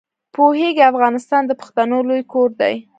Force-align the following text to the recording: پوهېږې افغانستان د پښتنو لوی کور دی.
پوهېږې 0.35 0.83
افغانستان 0.91 1.41
د 1.47 1.51
پښتنو 1.61 1.97
لوی 2.07 2.23
کور 2.33 2.49
دی. 2.61 2.75